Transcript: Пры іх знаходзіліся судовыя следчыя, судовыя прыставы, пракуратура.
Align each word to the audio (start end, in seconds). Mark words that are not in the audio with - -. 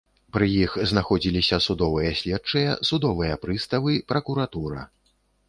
Пры 0.35 0.45
іх 0.51 0.71
знаходзіліся 0.91 1.59
судовыя 1.65 2.15
следчыя, 2.21 2.73
судовыя 2.91 3.37
прыставы, 3.45 3.93
пракуратура. 4.15 4.81